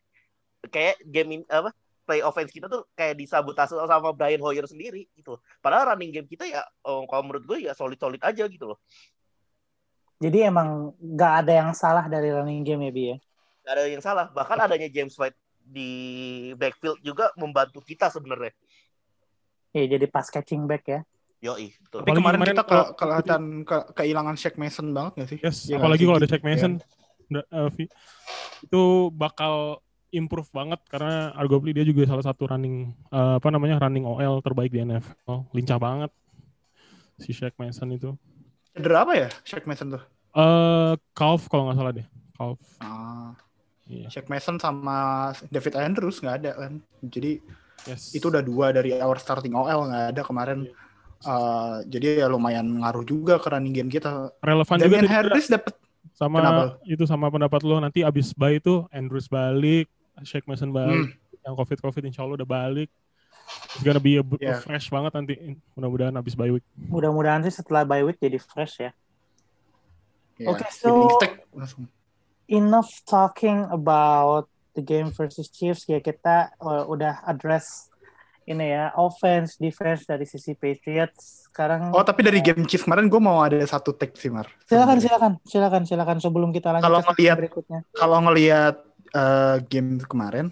[0.71, 1.71] kayak game in- apa
[2.05, 5.41] play offense kita tuh kayak disabotase sama Brian Hoyer sendiri gitu.
[5.65, 8.79] Padahal running game kita ya eh, kalau menurut gue ya solid solid aja gitu loh.
[10.19, 13.17] Jadi emang nggak ada yang salah dari running game ya, Bi ya?
[13.65, 14.27] Gak ada yang salah.
[14.31, 15.91] Bahkan adanya James White di
[16.55, 18.53] backfield juga membantu kita sebenarnya.
[19.75, 21.01] Ya, jadi pas catching back ya.
[21.43, 22.05] Yoi, betul.
[22.05, 25.39] Tapi kemarin, kemarin kita kalau- ke- kelihatan ke- kehilangan Shaq Mason banget gak sih?
[25.43, 26.49] Yes, Iya nggak apalagi kalau ada Shaq Iya.
[26.49, 26.73] Mason,
[27.29, 27.85] da- uh, Vi,
[28.65, 29.55] itu bakal
[30.09, 34.71] improve banget karena arguably dia juga salah satu running uh, apa namanya running OL terbaik
[34.71, 35.51] di NFL.
[35.51, 36.11] Lincah banget
[37.19, 38.15] si Shaq Mason itu.
[38.75, 40.03] Cedera apa ya Shaq Mason tuh?
[40.35, 42.07] Eh calf kalau nggak salah deh.
[42.35, 42.59] Calf.
[42.79, 43.33] Ah,
[43.85, 44.09] Iya.
[44.09, 46.73] Shaq Mason sama David Andrews nggak ada kan.
[47.05, 47.39] Jadi
[47.85, 48.17] Yes.
[48.17, 50.73] itu udah dua dari our starting OL nggak ada kemarin.
[51.21, 54.29] Uh, jadi ya lumayan ngaruh juga ke running game kita.
[54.41, 55.73] relevan juga Damian tadi Harris dapat
[56.13, 56.63] sama Kenapa?
[56.85, 59.89] itu sama pendapat lo nanti abis bye itu Andrews balik,
[60.21, 62.89] Shaq Mason balik, hmm, yang COVID COVID insya Allah udah balik.
[63.75, 64.59] It's gonna be a, a Yeah.
[64.59, 65.35] fresh banget nanti
[65.75, 66.63] mudah-mudahan abis bye week.
[66.79, 68.91] Mudah-mudahan sih setelah bye week jadi fresh ya.
[70.45, 70.91] Oke, jadi
[71.63, 71.89] so-
[72.47, 77.89] enough talking about the game versus Chiefs ya kita uh, udah address
[78.45, 83.17] ini ya offense defense dari sisi Patriots sekarang Oh tapi dari game Chiefs kemarin gue
[83.17, 84.51] mau ada satu take sih Mar.
[84.67, 88.75] silakan silakan silakan silakan sebelum kita lanjut Kalau ngelihat- berikutnya Kalau ngelihat
[89.15, 90.51] uh, game kemarin,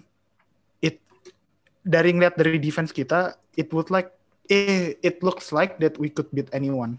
[1.83, 4.09] dari ngeliat dari defense kita, it would like
[4.47, 6.97] eh, it looks like that we could beat anyone.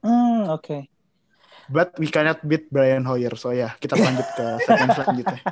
[0.00, 0.86] Hmm, oke.
[1.70, 3.30] But we cannot beat Brian Hoyer.
[3.38, 5.42] So ya, kita lanjut ke segmen selanjutnya.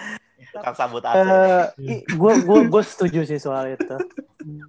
[0.56, 1.20] Tukang sabotase.
[1.76, 3.96] Eh, gue gue gue setuju sih soal itu.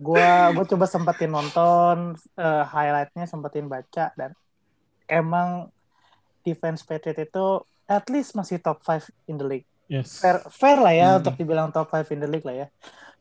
[0.04, 0.20] Gue
[0.52, 4.36] gue coba sempetin nonton eh, highlightnya, sempetin baca dan
[5.08, 5.72] emang
[6.44, 7.46] defense Patriot itu
[7.88, 9.68] at least masih top 5 in the league.
[9.88, 10.20] Yes.
[10.20, 11.18] Fair fair lah ya Hmm.
[11.24, 12.68] untuk dibilang top 5 in the league lah ya.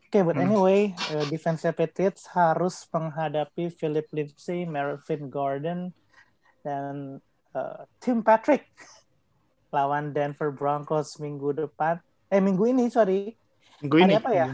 [0.07, 0.47] Oke, but Hmm.
[0.47, 5.91] anyway, eh, defense Patriots harus menghadapi Philip Lindsay, Melvin Gordon,
[6.63, 7.19] dan
[7.51, 8.71] eh, Tim Patrick
[9.67, 11.99] lawan Denver Broncos minggu depan.
[12.27, 13.35] Eh minggu ini sorry,
[13.77, 14.15] Minggu Hari ini.
[14.15, 14.47] apa ya?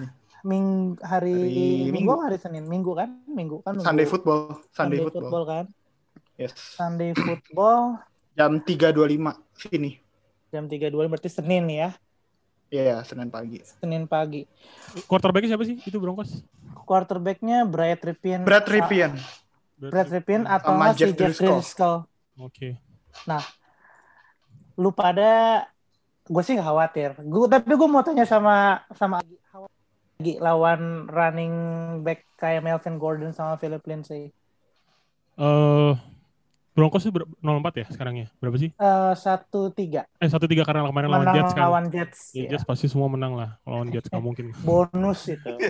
[0.43, 0.67] Ming
[0.99, 2.23] hari, Hari minggu Minggu.
[2.25, 2.65] hari Senin?
[2.65, 3.09] Minggu kan?
[3.23, 3.77] Minggu kan?
[3.77, 3.85] Minggu.
[3.85, 4.39] Sunday football.
[4.67, 5.21] Sunday, Sunday football.
[5.21, 5.65] football kan?
[6.35, 6.51] Yes.
[6.57, 8.01] Sunday football
[8.33, 10.01] Jam 3.25 sini.
[10.49, 11.93] jam 3.20 berarti Senin ya.
[12.73, 13.61] Iya, Senin pagi.
[13.61, 14.49] Senin pagi.
[15.05, 15.77] Quarterbacknya siapa sih?
[15.85, 16.41] Itu Broncos.
[16.89, 18.41] Quarterbacknya Brad Ripien.
[18.41, 19.13] Brad Ripien.
[19.77, 21.61] Brad Ripien atau Sama si Jeff Driscoll.
[21.61, 21.97] Driscoll.
[22.41, 22.81] Oke.
[24.73, 25.63] Lu pada
[26.25, 27.13] gue sih gak khawatir.
[27.21, 29.37] Gue tapi gue mau tanya sama sama Agi,
[30.17, 31.55] Agi lawan running
[32.01, 34.33] back kayak Melvin Gordon sama Philip Lindsay.
[35.37, 35.93] Eh
[36.73, 38.27] Broncos itu ber- 04 ya sekarang ya?
[38.41, 38.73] Berapa sih?
[38.73, 41.63] Eh, satu tiga Eh 1-3 karena kemarin lawan Jets kan.
[41.63, 42.19] lawan Jets.
[42.33, 42.49] Ya, Ya.
[42.51, 43.61] Jets pasti semua menang lah.
[43.61, 44.45] Lawan Jets nggak mungkin.
[44.65, 45.53] Bonus itu.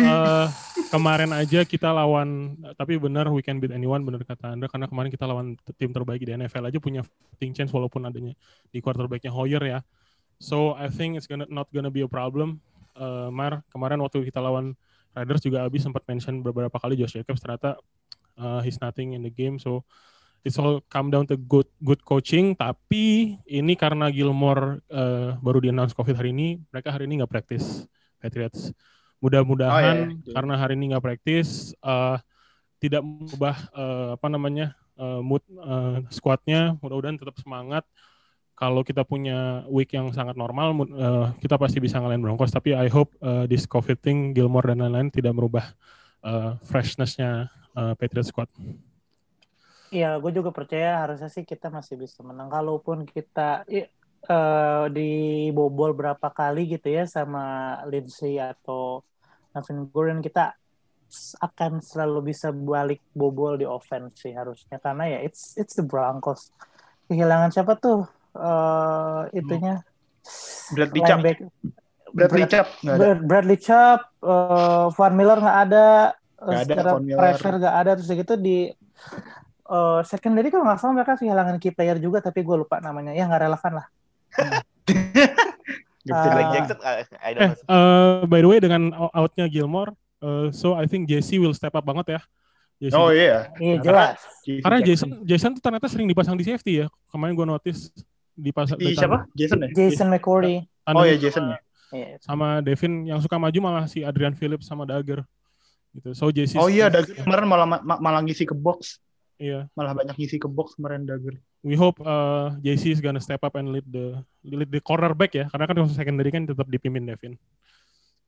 [0.00, 0.46] Eh,
[0.88, 5.10] kemarin aja kita lawan tapi benar we can beat anyone benar kata Anda karena kemarin
[5.10, 8.32] kita lawan tim terbaik di NFL aja punya fighting chance walaupun adanya
[8.70, 9.78] di quarterbacknya Hoyer ya.
[10.38, 12.62] So I think it's gonna not gonna be a problem.
[12.94, 14.78] Eh, Mar kemarin waktu kita lawan
[15.10, 17.76] Raiders juga Abi sempat mention beberapa kali Josh Jacobs ternyata
[18.38, 19.82] eh, he's nothing in the game so
[20.40, 22.56] it's all come down to good good coaching.
[22.56, 27.32] Tapi ini karena Gilmore eh, baru di announce COVID hari ini mereka hari ini nggak
[27.32, 27.84] practice
[28.20, 28.72] Patriots.
[29.20, 30.32] Mudah-mudahan Oh, iya, iya.
[30.32, 32.16] karena hari ini nggak praktis eh,
[32.80, 36.72] tidak mengubah eh, apa namanya eh, mood eh, squadnya.
[36.80, 37.84] Mudah-mudahan tetap semangat.
[38.56, 42.52] Kalau kita punya week yang sangat normal eh, kita pasti bisa ngalahin Broncos.
[42.52, 45.68] Tapi I hope eh, this COVID thing Gilmore dan lain-lain tidak merubah
[46.24, 48.50] eh, freshnessnya eh, Patriots squad
[49.90, 52.46] Iya, gue juga percaya harusnya sih kita masih bisa menang.
[52.46, 53.90] Kalaupun kita eh,
[54.86, 59.02] dibobol berapa kali gitu ya sama Lindsay atau
[59.50, 60.54] Melvin Gordon, kita
[61.42, 64.78] akan selalu bisa balik bobol di offense sih harusnya.
[64.78, 66.54] Karena ya it's it's the Broncos.
[67.10, 68.06] Kehilangan siapa tuh?
[68.30, 69.82] eh itunya
[70.70, 71.18] Bradley Chubb.
[71.18, 71.46] linebacker.
[72.14, 72.70] Bradley Brad-.
[72.82, 78.08] Brad- Bradley Chubb, eh, Von Miller nggak ada, Nggak ada, secara pressure nggak ada, terus
[78.08, 78.58] gitu di
[79.70, 83.28] eh, secondary kalau nggak salah mereka kehilangan key player juga, tapi gue lupa namanya, ya
[83.28, 83.86] nggak relevan lah.
[86.00, 89.92] Jackson, don't eh eh, by the way dengan out- outnya Gilmore
[90.24, 92.20] eh, so I think JC will step up banget ya
[92.80, 92.96] JC.
[92.96, 93.52] Oh iya.
[93.60, 94.18] Iya Karena- jelas.
[94.64, 96.86] Karena Jason Jason tuh ternyata sering dipasang di safety ya.
[97.12, 97.92] Kemarin gue notice
[98.32, 99.28] di pas Di siapa?
[99.36, 99.68] Jason ya?
[99.76, 100.64] Jason McCourty.
[100.88, 101.58] Oh iya Jason ya.
[101.92, 102.16] Iya.
[102.24, 105.20] Sama Devin yang suka maju malah si Adrian Phillips sama Dagger.
[105.90, 106.08] Gitu.
[106.14, 109.02] So JC Oh iya, Dagger kemarin malah ma- malah ngisi ke box.
[109.36, 109.66] Iya.
[109.74, 111.34] Malah banyak ngisi ke box kemarin Dagger.
[111.60, 115.44] We hope uh, JC is gonna step up and lead the lead the cornerback ya.
[115.50, 117.34] Karena kan kalau secondary kan tetap dipimpin Devin.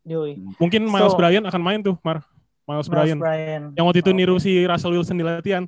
[0.03, 0.37] Yoi.
[0.59, 2.27] Mungkin Miles So- Bryan akan main tuh, Mar.
[2.67, 3.19] Miles Miles Bryan.
[3.19, 3.63] Bryan.
[3.75, 4.19] Yang waktu itu Oke.
[4.19, 5.65] niru si Russell Wilson di latihan.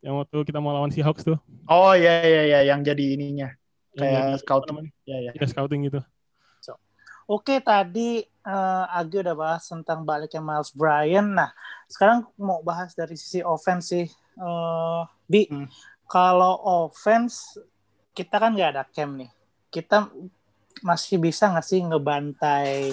[0.00, 1.36] Yang waktu kita mau lawan si Hawks tuh.
[1.64, 3.52] Oh iya iya iya yang jadi ininya.
[3.92, 4.62] Yang Kayak jadi- scout.
[4.64, 4.90] apa namanya?
[5.04, 5.30] Iya iya.
[5.36, 6.00] Ya, scouting gitu.
[7.24, 11.24] Oke, tadi eh, Agi udah bahas tentang baliknya Miles Bryan.
[11.32, 11.50] Nah,
[11.88, 14.06] sekarang mau bahas dari sisi offense sih.
[14.36, 15.68] Eh, Bi, Hmm.
[16.04, 17.56] kalau offense
[18.12, 19.30] kita kan nggak ada cam nih.
[19.72, 20.12] Kita
[20.84, 22.92] masih bisa nggak sih ngebantai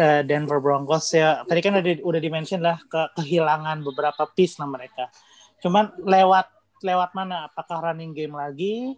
[0.00, 1.44] eh, Denver Broncos ya?
[1.44, 5.12] Tadi kan udah udah dimention lah ke kehilangan beberapa piece lah mereka.
[5.60, 6.48] Cuman lewat
[6.80, 7.52] lewat mana?
[7.52, 8.96] Apakah running game lagi?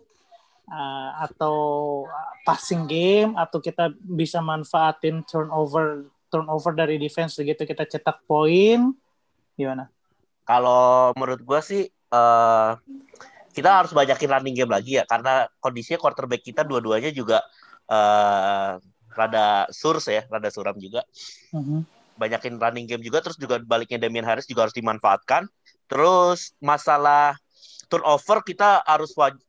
[0.68, 1.56] Uh, atau
[2.06, 8.92] uh, passing game atau kita bisa manfaatin turnover turnover dari defense begitu kita cetak poin
[9.56, 9.88] gimana?
[10.44, 12.72] Kalau menurut gua sih eh
[13.52, 17.42] kita harus banyakin running game lagi ya karena kondisinya quarterback kita dua-duanya juga
[17.90, 18.78] eh
[19.18, 21.02] rada surs ya, rada suram juga.
[22.14, 25.50] Banyakin running game juga terus juga baliknya Damian Harris juga harus dimanfaatkan.
[25.90, 27.34] Terus masalah
[27.88, 29.40] turnover kita harus wajib,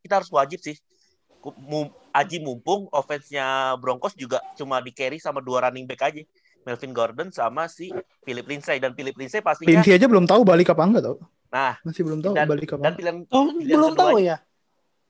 [0.00, 0.76] kita harus wajib sih.
[1.38, 3.46] Ku- mu- Aji mumpung offense-nya
[3.78, 6.26] Broncos juga cuma di carry sama dua running back aja.
[6.60, 7.88] Melvin Gordon sama si
[8.20, 11.16] Philip Lindsay dan Philip Lindsay pastinya Lindsay aja belum tahu balik apa enggak tau.
[11.48, 12.82] Nah, Masih belum tahu dan- balik apa.
[12.82, 14.26] dan pilihan Oh Pilihan belum tahu aja.
[14.26, 14.36] ya?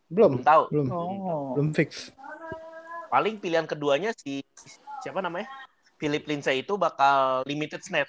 [0.07, 0.31] Belum.
[0.31, 0.63] belum tahu.
[0.69, 0.87] Belum.
[0.93, 1.51] Oh.
[1.57, 2.13] Belum fix.
[3.09, 4.45] Paling pilihan keduanya si
[5.01, 5.49] siapa namanya?
[5.97, 8.07] Philip Lindsay itu bakal limited snap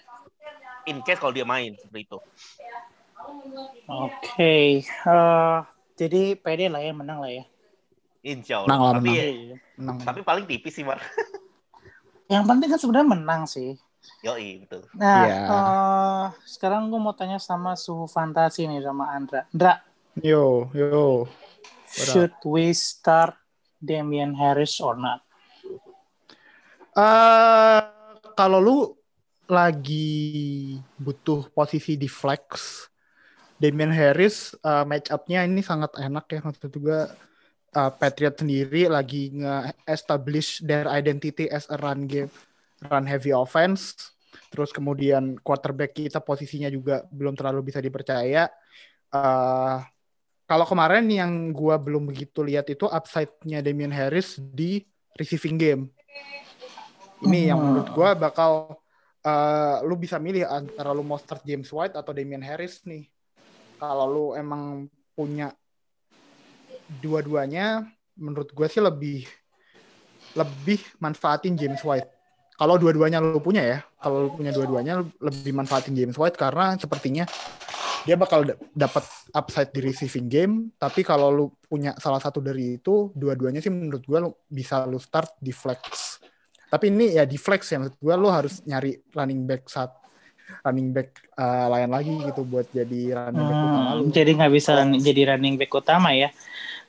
[0.83, 2.19] in case kalau dia main seperti itu.
[3.91, 5.57] Oke, eh,
[5.97, 7.43] jadi pede lah ya menang lah ya.
[8.21, 9.01] Insya Menang lah, Allah.
[9.01, 9.57] Tapi, menang.
[9.77, 9.97] Menang.
[10.05, 11.01] tapi paling tipis sih, Mar.
[12.31, 13.75] Yang penting kan sebenarnya menang sih.
[14.25, 14.85] Yoi, betul.
[14.97, 15.37] Nah, Iya.
[15.45, 19.45] eh, sekarang gue mau tanya sama suhu fantasi nih sama Andra.
[19.53, 19.73] Andra,
[20.19, 21.23] Yo, yo.
[21.87, 23.35] Should we start
[23.79, 25.23] Damian Harris or not?
[26.91, 27.81] Eh,
[28.35, 28.77] kalau lu
[29.47, 32.47] lagi butuh posisi di flex,
[33.61, 37.13] Damian Harris uh, match up-nya ini sangat enak ya maksud juga
[37.77, 42.33] uh, Patriot sendiri lagi nge-establish their identity as a run game,
[42.89, 44.17] run heavy offense.
[44.49, 48.49] Terus kemudian quarterback kita posisinya juga belum terlalu bisa dipercaya.
[49.13, 49.77] Uh,
[50.49, 54.83] kalau kemarin yang gua belum begitu lihat itu upside-nya Damian Harris di
[55.15, 55.83] receiving game.
[57.21, 57.67] Ini yang Hmm.
[57.77, 58.81] menurut gua bakal
[59.21, 63.05] uh, lu bisa milih antara lu mau start James White atau Damian Harris nih.
[63.81, 64.85] Kalau lu emang
[65.17, 65.49] punya
[67.01, 69.25] dua-duanya, menurut gue sih lebih
[70.37, 72.05] lebih manfaatin James White.
[72.61, 77.25] Kalau dua-duanya lu punya ya, kalau punya dua-duanya lebih manfaatin James White karena sepertinya
[78.05, 79.01] dia bakal da- dapat
[79.33, 80.53] upside di receiving game.
[80.77, 85.01] Tapi kalau lu punya salah satu dari itu, dua-duanya sih menurut gue lu bisa lu
[85.01, 86.21] start di flex.
[86.69, 89.89] Tapi ini ya di flex ya, menurut gue lu harus nyari running back saat
[90.61, 94.03] running back uh, lain lagi gitu buat jadi running back utama Hmm, lu.
[94.11, 96.29] jadi nggak bisa jadi running back utama ya?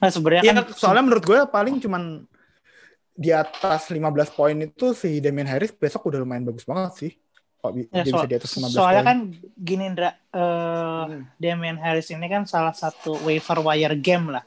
[0.02, 2.26] Nah sebenarnya Iya, kan soalnya menurut gue paling cuman
[3.12, 7.12] di atas 15 poin itu si Damian Harris besok udah lumayan bagus banget sih.
[7.62, 9.08] Kok bi- Ya, dia so- bisa di atas 15 soalnya poin.
[9.08, 9.18] kan
[9.54, 11.22] gini Indra, eh, Hmm.
[11.38, 14.42] Damian Harris ini kan salah satu waiver wire game lah,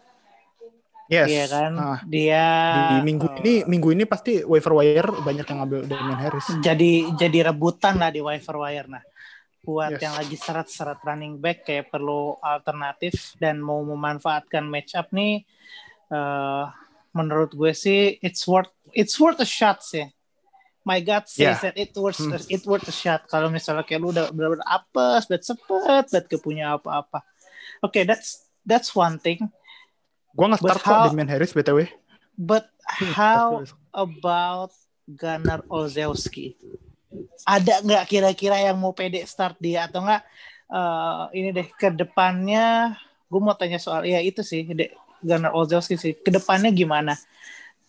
[1.07, 1.27] yes.
[1.27, 1.71] iya kan?
[1.73, 2.45] Nah, Dia
[2.91, 6.47] di minggu eh, ini minggu ini pasti waiver wire banyak yang ngambil Damian Harris.
[6.59, 8.87] jadi jadi rebutan lah di waiver wire.
[8.87, 9.03] Nah,
[9.61, 10.01] buat Yes.
[10.05, 15.41] yang lagi seret-seret running back kayak perlu alternatif dan mau memanfaatkan match up nih,
[16.09, 16.63] eh,
[17.11, 20.05] menurut gue sih it's worth it's worth a shot sih.
[20.85, 21.61] My God says Yeah.
[21.65, 22.37] that it worth Hmm.
[22.37, 23.25] it worth a shot.
[23.25, 27.25] Kalau misalnya kayak lu udah benar-benar apes, bet sepet, bet gak punya apa-apa.
[27.81, 29.49] Oke, that's that's one thing.
[30.35, 31.87] Gue nggak start kok Damian Harris btw.
[32.35, 32.67] But
[33.15, 33.63] how
[33.95, 34.75] about
[35.07, 36.59] Gunnar Olszewski?
[37.47, 40.23] Ada nggak kira-kira yang mau pede start dia atau nggak?
[40.71, 42.97] eh, ini deh ke depannya,
[43.29, 44.93] gue mau tanya soal ya itu sih, de,
[45.25, 46.13] Gunnar Olszewski sih.
[46.17, 47.17] Ke depannya gimana?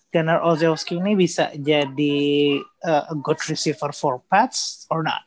[0.08, 2.16] Gunnar Olszewski ini bisa jadi
[2.62, 5.25] eh, a good receiver for Pats or not?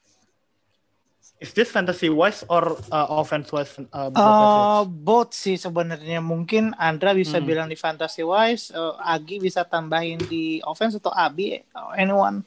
[1.39, 3.71] Is this fantasy wise or uh, offense wise?
[3.95, 4.83] Uh, Patriots?
[4.83, 7.47] both sih sebenarnya mungkin Andra bisa Hmm.
[7.47, 11.63] bilang di fantasy wise, eh, Agi bisa tambahin di offense atau Abi, eh,
[11.95, 12.43] anyone?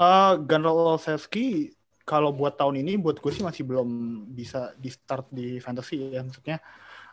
[0.00, 3.88] Uh, Gunnar Olszewski kalau buat tahun ini buat gue sih masih belum
[4.32, 6.58] bisa di start di fantasy ya maksudnya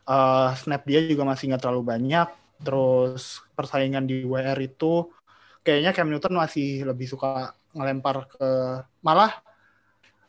[0.10, 2.28] uh, snap dia juga masih nggak terlalu banyak
[2.64, 5.12] terus persaingan di WR itu
[5.62, 8.48] kayaknya Cam Newton masih lebih suka ngelempar ke
[9.06, 9.32] malah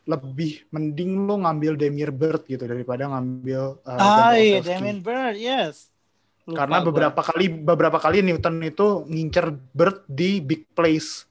[0.05, 4.59] lebih mending lo ngambil Demir Bird gitu daripada ngambil uh, Ah Gunnar iya.
[4.65, 5.93] Damien Bird, yes.
[6.41, 11.29] Lupa karena beberapa kali beberapa kali Newton itu ngincer Bird di big plays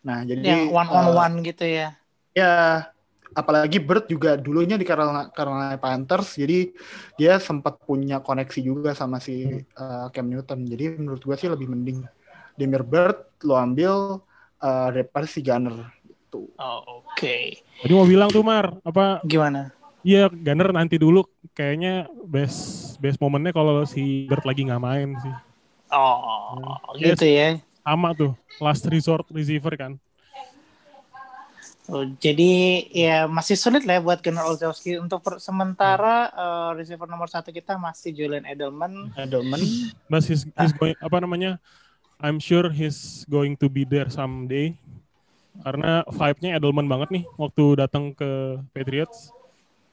[0.00, 1.98] nah jadi yang one on uh, one gitu ya.
[2.38, 2.86] Ya,
[3.34, 6.70] apalagi Bird juga dulunya di Carolina, Carolina Panthers, jadi
[7.18, 10.62] dia sempat punya koneksi juga sama si uh, Cam Newton.
[10.62, 12.06] Jadi menurut gua sih lebih mending
[12.54, 14.22] Demir Bird lo ambil
[14.62, 15.90] uh, daripada si Gunner.
[16.28, 16.44] Gitu.
[16.60, 17.64] Oh, Oke.
[17.80, 19.72] Tadi mau bilang tuh Mar, apa Gimana?
[20.04, 21.24] Iya, Gunner nanti dulu
[21.56, 25.34] kayaknya best best momennya kalau si Bird lagi nggak main sih.
[25.88, 27.16] Oh, Yes.
[27.16, 27.48] gitu ya.
[27.80, 29.96] Sama tuh, last resort receiver kan.
[31.88, 37.08] Oh, jadi ya masih sulit lah ya buat Gunnar Olszewski untuk per- sementara eh, receiver
[37.08, 39.08] nomor satu kita masih Julian Edelman.
[39.16, 39.64] Edelman,
[40.12, 41.56] But he's, he's going, apa namanya,
[42.20, 44.76] I'm sure he's going to be there someday.
[45.58, 49.34] Karena vibe-nya Edelman banget nih waktu datang ke Patriots.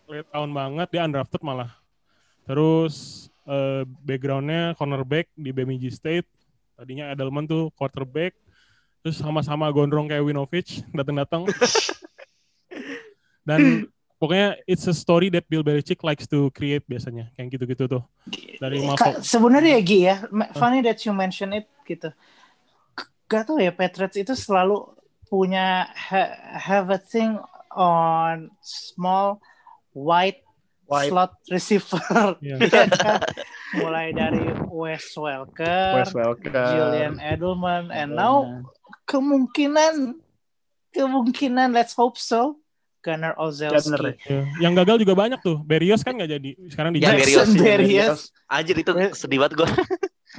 [0.05, 1.73] Late tahun banget, dia undrafted malah.
[2.45, 6.29] Terus eh, background-nya cornerback di Bemidji State.
[6.77, 8.37] Tadinya Edelman tuh quarterback.
[9.01, 11.45] Terus sama-sama gondrong kayak Winovich, datang-datang.
[13.45, 13.85] Dan
[14.17, 17.29] pokoknya it's a story that Bill Belichick likes to create biasanya.
[17.37, 18.03] Kayak gitu-gitu tuh.
[18.57, 19.21] Dari masuk.
[19.21, 20.25] Sebenarnya Gi ya,
[20.57, 22.09] funny that you mention it gitu.
[23.25, 24.94] Gak tau ya Patriots itu selalu
[25.27, 27.37] punya ha- have a thing
[27.73, 29.41] on small
[29.91, 30.41] white,
[30.85, 31.09] White.
[31.09, 31.99] slot receiver.
[32.39, 32.55] Iya.
[32.61, 33.19] Iya kan?
[33.75, 38.63] Mulai dari Wes Welker, Wes Welker, Julian Edelman, and now
[39.03, 40.15] kemungkinan
[40.91, 42.55] kemungkinan let's hope so
[43.05, 44.17] Gunnar Gunnar, Olszewski.
[44.25, 44.41] Ya.
[44.65, 45.61] Yang gagal juga banyak tuh.
[45.61, 46.51] Berrios kan nggak jadi.
[46.73, 47.37] Sekarang di Ya, Jets.
[47.53, 47.61] Berrios.
[47.61, 48.19] Berrios,
[48.49, 49.69] Anjir itu sedih banget gue.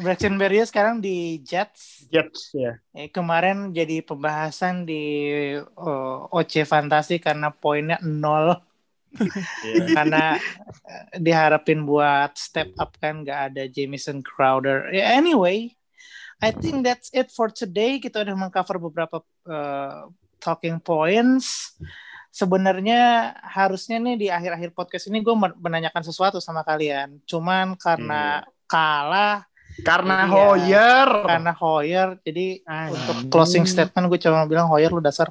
[0.01, 2.05] Braxton Berrios sekarang di Jets.
[2.13, 2.77] Jets ya.
[2.93, 5.05] Eh, kemarin jadi pembahasan di
[5.57, 8.61] eh, OC Fantasi karena poinnya nol
[9.97, 10.37] karena
[10.85, 14.93] eh, diharapin buat step up kan nggak ada Jamison Crowder.
[14.93, 15.73] Ya, anyway,
[16.45, 17.97] I think that's it for today.
[17.97, 21.77] Kita udah mengcover beberapa eh, talking points.
[22.29, 27.17] Sebenarnya harusnya nih di akhir-akhir podcast ini gue menanyakan sesuatu sama kalian.
[27.25, 30.31] Cuman karena kalah Karena Iya.
[30.31, 31.09] Hoyer.
[31.27, 32.95] karena Hoyer, jadi Anjing.
[32.95, 35.29] untuk closing statement gue cuma bilang Hoyer lu dasar